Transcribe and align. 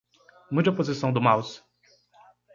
Mude 0.51 0.67
a 0.67 0.73
posição 0.79 1.13
do 1.13 1.21
mouse. 1.21 1.61